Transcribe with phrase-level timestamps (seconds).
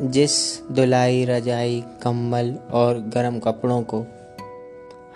[0.00, 4.06] जिस धुलाई, रजाई, कंबल और गर्म कपड़ों को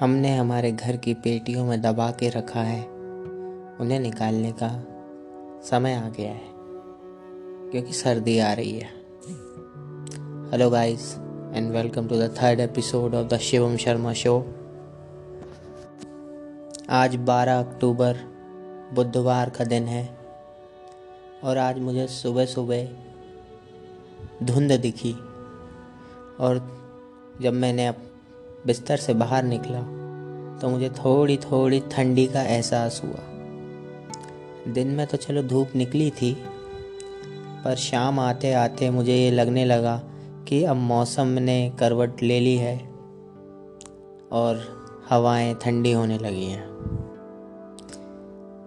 [0.00, 2.82] हमने हमारे घर की पेटियों में दबा के रखा है,
[3.80, 4.68] उन्हें निकालने का
[5.64, 6.48] समय आ गया है,
[7.70, 8.88] क्योंकि सर्दी आ रही है।
[10.50, 11.14] Hello guys
[11.54, 14.38] and welcome to the third episode of the Shivam Sharma show
[16.90, 18.16] आज 12 अक्टूबर,
[18.94, 20.18] बुधवार का दिन है
[21.44, 23.05] और आज मुझे सुबह सुबह
[24.42, 25.12] धुंध दिखी
[26.40, 26.60] और
[27.42, 27.96] जब मैंने अब
[28.66, 29.80] बिस्तर से बाहर निकला
[30.60, 36.32] तो मुझे थोड़ी थोड़ी ठंडी का एहसास हुआ। दिन में तो चलो धूप निकली थी,
[37.64, 40.00] पर शाम आते आते मुझे ये लगने लगा
[40.48, 42.76] कि अब मौसम ने करवट ले ली है
[44.32, 44.60] और
[45.10, 46.64] हवाएँ ठंडी होने लगी हैं।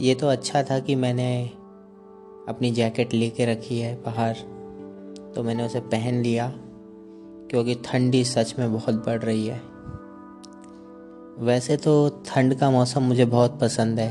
[0.00, 1.50] ये तो अच्छा था कि मैंने
[2.48, 4.36] अपनी जैकेट लेके रखी है बाहर।
[5.34, 6.52] तो मैंने उसे पहन लिया,
[7.50, 9.60] क्योंकि ठंडी सच में बहुत बढ़ रही है।
[11.38, 14.10] वैसे तो ठंड का मौसम मुझे बहुत पसंद है।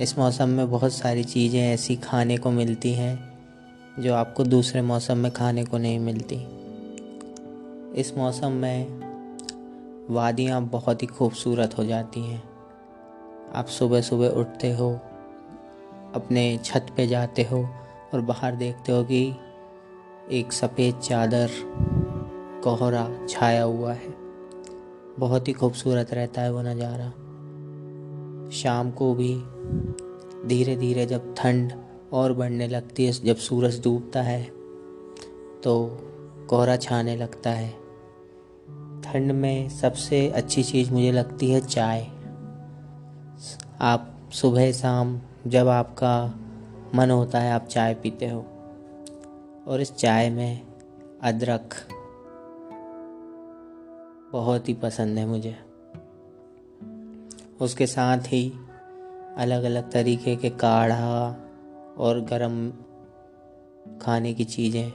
[0.00, 3.18] इस मौसम में बहुत सारी चीज़ें ऐसी खाने को मिलती हैं,
[4.00, 6.36] जो आपको दूसरे मौसम में खाने को नहीं मिलती।
[8.00, 9.02] इस मौसम में
[10.10, 12.42] वादियाँ बहुत ही खूबसूरत हो जाती हैं।
[13.54, 14.90] आप सुबह सुबह उठते हो,
[16.14, 17.62] अपने छत पे जाते हो
[18.14, 19.22] और बाहर देखते हो कि
[20.30, 21.50] एक सफ़ेद चादर
[22.64, 24.14] कोहरा छाया हुआ है।
[25.18, 27.08] बहुत ही खूबसूरत रहता है वो नज़ारा।
[28.52, 29.34] शाम को भी
[30.48, 31.72] धीरे धीरे जब ठंड
[32.12, 34.42] और बढ़ने लगती है, जब सूरज डूबता है
[35.62, 35.74] तो
[36.50, 37.70] कोहरा छाने लगता है।
[39.02, 42.06] ठंड में सबसे अच्छी चीज़ मुझे लगती है चाय।
[43.80, 46.14] आप सुबह शाम जब आपका
[46.94, 48.46] मन होता है आप चाय पीते हो।
[49.68, 50.66] और इस चाय में
[51.22, 51.74] अदरक
[54.32, 55.56] बहुत ही पसंद है मुझे।
[57.60, 58.52] उसके साथ ही
[59.36, 61.36] अलग अलग तरीके के काढ़ा
[61.98, 62.70] और गरम
[63.98, 64.92] खाने की चीज़ें।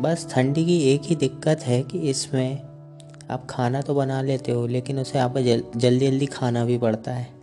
[0.00, 2.62] बस ठंडी की एक ही दिक्कत है कि इसमें
[3.30, 7.12] आप खाना तो बना लेते हो लेकिन उसे आप जल, जल्दी जल्दी खाना भी पड़ता
[7.12, 7.33] है।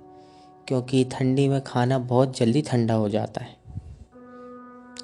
[0.72, 3.56] क्योंकि ठंडी में खाना बहुत जल्दी ठंडा हो जाता है।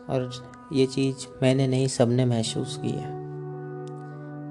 [0.09, 0.29] और
[0.73, 3.09] ये चीज़ मैंने नहीं, सबने महसूस की है।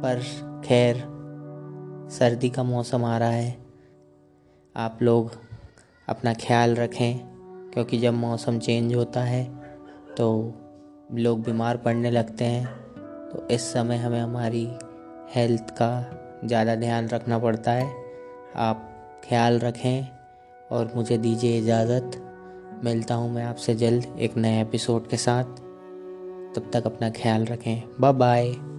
[0.02, 0.20] पर
[0.64, 0.96] खैर,
[2.10, 3.56] सर्दी का मौसम आ रहा है।
[4.74, 5.30] आप लोग
[6.08, 7.18] अपना ख्याल रखें,
[7.70, 9.44] क्योंकि जब मौसम चेंज होता है
[10.16, 10.28] तो
[11.14, 12.66] लोग बीमार पड़ने लगते हैं।
[13.30, 14.66] तो इस समय हमें हमारी
[15.30, 15.90] हेल्थ का
[16.44, 17.90] ज़्यादा ध्यान रखना पड़ता है।
[18.56, 18.88] आप
[19.28, 20.15] ख्याल रखें
[20.70, 22.22] और मुझे दीजिए इजाज़त।
[22.84, 25.44] मिलता हूँ मैं आपसे जल्द एक नए एपिसोड के साथ।
[26.54, 28.75] तब तक अपना ख्याल रखें। Bye bye